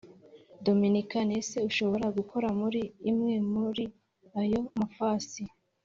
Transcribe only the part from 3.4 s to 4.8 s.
muri ayo